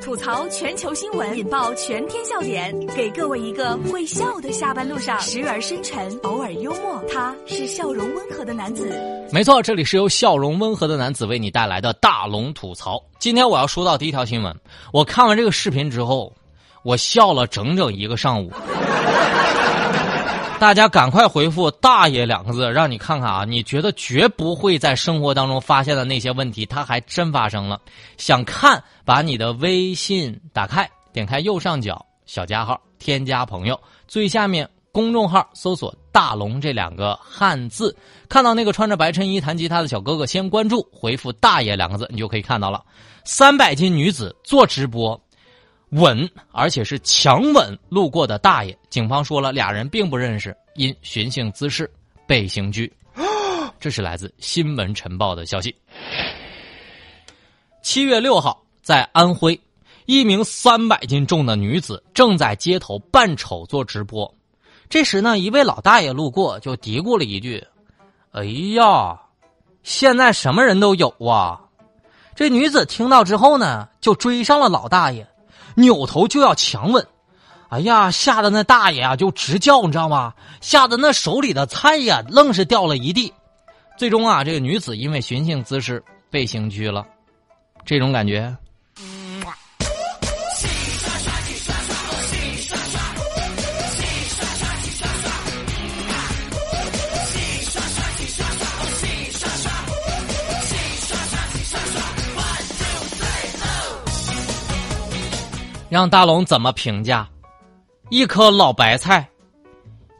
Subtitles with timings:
[0.00, 7.02] 吐槽全球新闻，引爆全天笑点，给各位一个会笑的下班路上，时而深沉，偶尔幽默。
[7.12, 8.90] 他是笑容温和的男子。
[9.30, 13.02] 没错，这里是由笑容温和的男子为你带来的大龙吐槽。
[13.18, 14.54] 今天我要说到第一条新闻。
[14.92, 16.32] 我看完这个视频之后，
[16.82, 18.50] 我笑了整整一个上午。
[20.64, 23.44] 大家赶快回复“大爷”两个字，让你看看啊！
[23.44, 27.78] 你觉得绝不会在生活当中发现的那些问题，它还真发生了。
[28.16, 33.78] 想看，把你的微信打开，点开右上角小加号，添加朋友，
[34.08, 37.94] 最下面公众号搜索“大龙”这两个汉字，
[38.30, 42.82] 看到那个穿着白衬衣弹吉他的小哥哥，先关注，回复“大爷”两个字，你就可以看到了。
[43.26, 45.20] 三百斤女子做直播。
[45.94, 48.76] 吻，而且是强吻路过的大爷。
[48.90, 51.90] 警方说了，俩人并不认识，因寻衅滋事
[52.26, 52.92] 被刑拘。
[53.78, 55.74] 这是来自《新闻晨报》的消息。
[57.82, 59.60] 七月六号，在安徽，
[60.06, 64.32] 一名三百斤重的女子正在街头扮丑做直播。
[64.88, 67.64] 这时呢，一位老大爷路过，就嘀咕了一句
[68.32, 69.20] ：“哎呀，
[69.82, 71.60] 现在什么人都有啊！”
[72.34, 75.26] 这女子听到之后呢，就追上了老大爷。
[75.74, 77.06] 扭头就要强吻，
[77.68, 80.32] 哎呀，吓得那大爷啊就直叫，你知道吗？
[80.60, 83.32] 吓得那手里的菜呀愣是掉了一地。
[83.96, 87.06] 最终啊，这个女子因为寻衅滋事被刑拘了。
[87.84, 88.56] 这种感觉。
[105.94, 107.24] 让大龙怎么评价？
[108.08, 109.28] 一颗老白菜，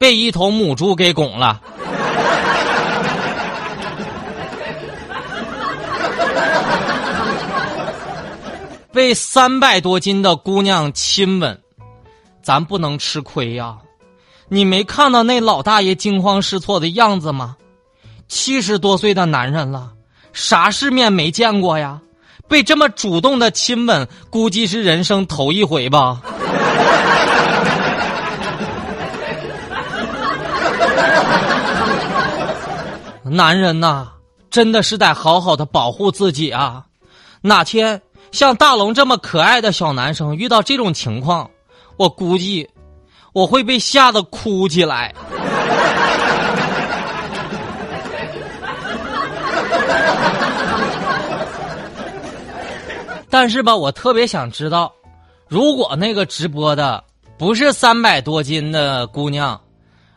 [0.00, 1.60] 被一头母猪给拱了。
[8.92, 11.56] 被三百多斤的姑娘亲吻，
[12.42, 13.78] 咱不能吃亏呀！
[14.48, 17.56] 你没看到那老大爷惊慌失措的样子吗？
[18.26, 19.92] 七十多岁的男人了，
[20.32, 22.00] 啥世面没见过呀？
[22.50, 26.20] 被这么主动的亲吻，估计是人生头一回吧。
[33.22, 34.08] 男人呐，
[34.50, 36.82] 真的是得好好的保护自己啊！
[37.40, 38.02] 哪天
[38.32, 41.48] 像大龙这么可爱的小男生遇到这种情况，
[41.96, 42.68] 我估计
[43.32, 45.14] 我会被吓得哭起来。
[53.30, 54.92] 但是吧，我特别想知道，
[55.48, 57.02] 如果那个直播的
[57.38, 59.58] 不是三百多斤的姑娘，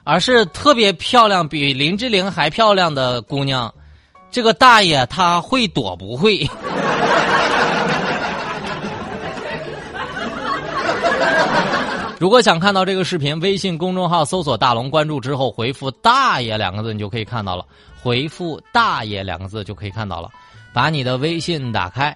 [0.03, 3.73] 而是特别漂亮、比林志玲还漂亮的姑娘，
[4.31, 6.46] 这个大爷他会躲不会？
[12.19, 17.66] 如果想看到这个视频，微信公众号搜索“大龙”，关注之后回复“大爷”两个字，你就可以看到了。
[18.02, 20.29] 回复“大爷”两个字就可以看到了。
[20.73, 22.16] 把你的微信打开。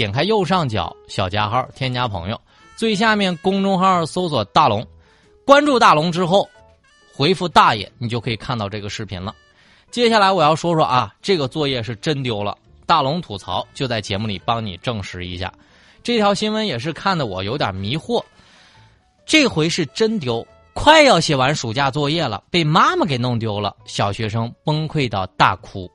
[0.00, 2.40] 点开右上角小加号，添加朋友，
[2.74, 4.82] 最下面公众号搜索大龙，
[5.44, 6.48] 关注大龙之后，
[7.12, 9.34] 回复大爷，你就可以看到这个视频了。
[9.90, 12.56] 接下来我要说说啊，这个作业是真丢了。
[12.86, 15.52] 大龙吐槽就在节目里帮你证实一下，
[16.02, 18.24] 这条新闻也是看得我有点迷惑。
[19.26, 25.90] 这回是真丢，快要写完暑假作业了，被妈妈给弄丢了，小学生崩溃到大哭。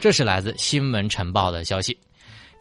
[0.00, 1.94] 这是来自新闻晨报的消息。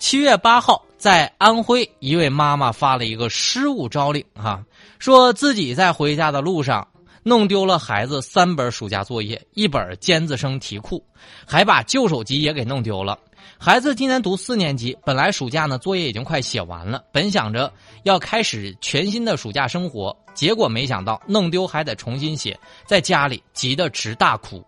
[0.02, 4.60] 七月八号，在安徽，一位妈妈发了一个失物招领，哈，
[4.98, 6.86] 说自己在回家的路上
[7.22, 11.06] 弄丢了孩子三本暑假作业，一本尖子生题库，
[11.46, 13.18] 还把旧手机也给弄丢了。
[13.60, 24.66] 孩子今年读四年级，本来暑假呢作业已经快写完了，本想着要开始全新的暑假生活，结果没想到弄丢还得重新写，在家里急得直大哭，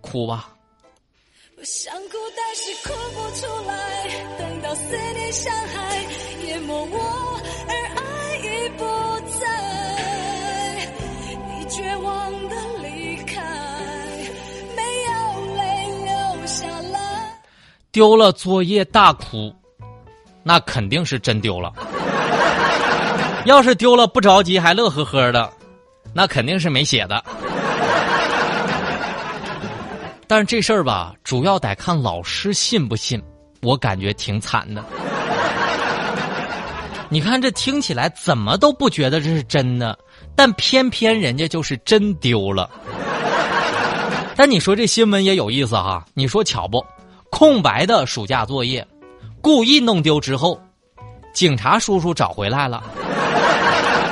[0.00, 0.50] 哭吧。
[1.60, 3.74] 我想哭，但是哭不出来。
[4.38, 5.98] 等到思念像海
[6.46, 8.84] 淹没我，而爱已不
[9.40, 9.44] 在。
[11.48, 13.42] 你绝望的离开，
[14.76, 15.10] 没有
[15.56, 15.60] 泪
[16.04, 17.40] 流下来。
[17.90, 19.52] 丢了作业大哭，
[20.44, 21.72] 那肯定是真丢了。
[23.46, 25.52] 要是丢了不着急还乐呵呵的，
[26.14, 27.24] 那肯定是没写的。
[30.28, 33.20] 但是这事儿吧，主要得看老师信不信。
[33.62, 34.84] 我感觉挺惨的。
[37.10, 39.98] 你看这听起来怎么都不觉得这是真的，
[40.36, 42.70] 但偏偏人家就是真丢了。
[44.36, 46.04] 但你说这新闻也有意思哈？
[46.14, 46.84] 你说巧不？
[47.30, 48.86] 空白的暑假作业，
[49.40, 50.60] 故意弄丢之后，
[51.34, 52.82] 警察叔叔找回来了，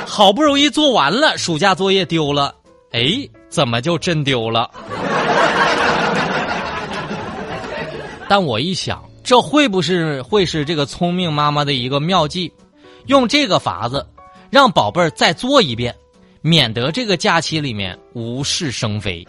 [0.05, 2.53] 好不容易做完了，暑假作业丢了，
[2.91, 4.69] 哎，怎么就真丢了？
[8.29, 12.51] 但我一想，这会不是会是这个聪明妈妈的一个妙计？
[13.05, 14.05] 用这个法子，
[14.49, 15.95] 让宝贝儿再做一遍，
[16.41, 19.25] 免得这个假期里面无事生非。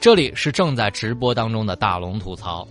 [0.00, 2.66] 这里是正在直播当中的大龙吐槽。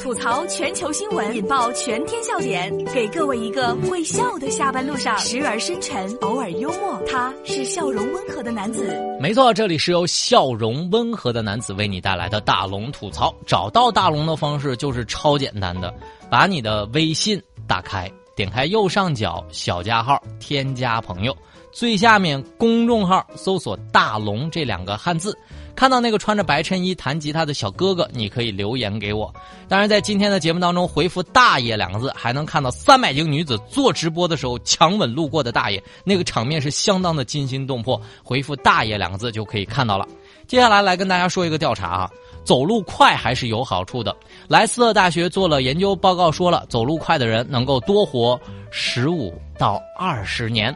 [0.00, 6.98] 吐槽全球新闻，引爆全天笑点，给各位一个会笑的下班路上，时而深沉，偶尔幽默。
[7.06, 8.98] 他是笑容温和的男子。
[9.20, 13.34] 没错，这里是由笑容温和的男子为你带来的大龙吐槽。
[13.46, 15.92] 找到大龙的方式就是超简单的，
[16.30, 21.36] 把你的微信打开，点开右上角小加号，添加朋友，
[21.70, 25.36] 最下面公众号搜索“大龙”这两个汉字。
[25.76, 29.32] 看到那个穿着白衬衣弹吉他的小哥哥，你可以留言给我。
[29.68, 38.00] 当然，在今天的节目当中回复“大爷”两个字，还能看到三百名女子做直播的时候强吻路过的大爷，那个场面是相当的惊心动魄。
[38.24, 40.08] 回复“大爷”两个字就可以看到了。
[40.46, 42.10] 接下来来跟大家说一个调查啊，
[42.42, 44.16] 走路快还是有好处的。
[44.48, 48.40] 莱斯特大学做了研究报告，说了走路快的人能够多活
[48.70, 50.74] 十五到二十年。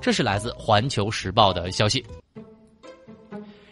[0.00, 2.02] 这是来自《环球时报》的消息。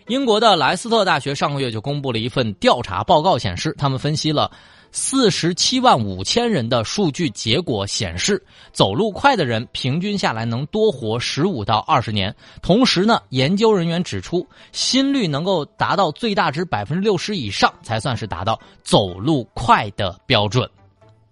[0.07, 4.51] 英国的莱斯特大学上个月就公布了一份调查报告，显示他们分析了
[4.93, 12.35] 四十七万五千人的数据，结果显示走路快的人平均下来能多活十五到二十年。
[12.61, 20.69] 同时呢，研究人员指出，心率能够达到最大值百分之六十以上，才算是达到走路快的标准。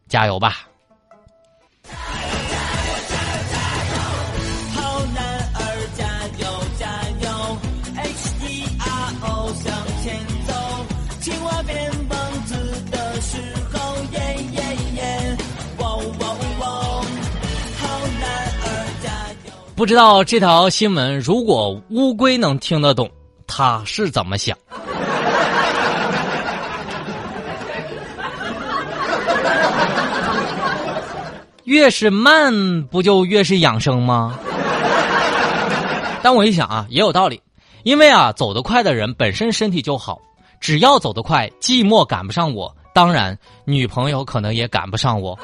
[0.08, 0.66] 加油吧！
[19.82, 23.11] 不知道这条新闻，如果乌龟能听得懂，
[23.49, 24.56] 它是怎么想？
[31.64, 34.38] 越是慢，不就越是养生吗？
[36.23, 37.43] 但我一想啊，也有道理，
[37.82, 40.20] 因为啊，走得快的人本身身体就好，
[40.61, 45.37] 只要走得快，寂寞赶不上我，当然女朋友可能也赶不上我。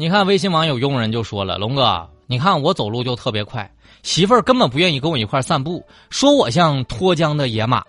[0.00, 3.68] 你看，微信网友佣人就说了：“龙哥，你看我走路就特别快，
[4.04, 7.82] 媳妇儿根本不愿意跟我一块散步，说我像脱缰的野马。”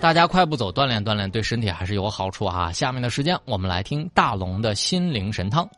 [0.00, 2.72] 大家快步走，锻炼锻炼，对身体还是有好处啊！
[2.72, 5.68] 下面的时间，我们来听大龙的心灵神汤。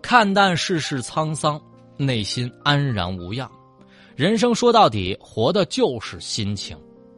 [0.00, 1.60] 看淡世事沧桑，
[1.98, 3.46] 内心安然无恙。
[4.16, 6.76] 人生说到底，活的就是心情。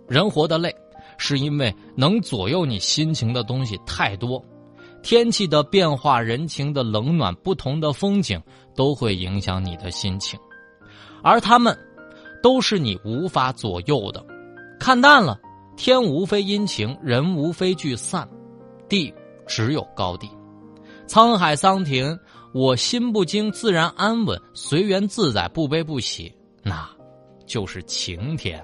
[0.09, 0.75] 人活得累，
[1.19, 4.43] 是因为能左右你心情的东西太多。
[5.03, 8.41] 天气的变化，人情的冷暖，不同的风景，
[8.75, 10.41] 都会影响你的心情。
[11.23, 11.77] 而他们，
[12.43, 14.25] 都是你无法左右的。
[14.81, 15.39] 看淡了，
[15.77, 18.27] 天无非阴晴，人无非聚散，
[18.89, 19.13] 地
[19.47, 20.29] 只有高低。
[21.07, 22.19] 沧海桑田，
[22.53, 26.33] 我心不惊，自然安稳，随缘自在，不悲不喜。
[26.69, 26.85] 那，
[27.47, 28.61] 就是晴天。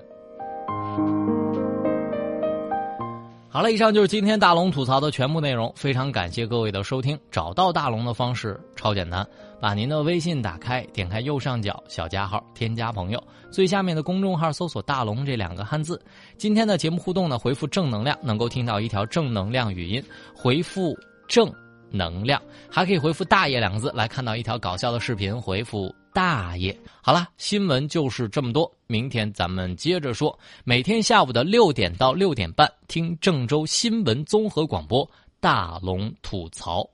[3.48, 5.72] 好了，以上就是今天大龙吐槽的全部内容。
[5.76, 7.16] 非常感谢各位的收听。
[7.30, 9.24] 找到大龙的方式超简单，
[9.60, 16.02] 把您的微信打开，点开右上角小加号，添加朋友，最下面的公众号搜索“大龙”这两个汉字。
[16.36, 20.02] 今天的节目互动呢，回复正能量能够听到一条正能量语音，
[20.34, 20.92] 回复
[21.28, 21.48] 正
[21.88, 25.94] 能量还可以回复“大爷”两个字来看到一条搞笑的视频，回复。
[26.12, 28.70] 大爷，好了，新闻就是这么多。
[28.86, 30.38] 明天咱们接着说。
[30.62, 36.86] 每天下午的六点到六点半，听郑州新闻综合广播，大龙吐槽。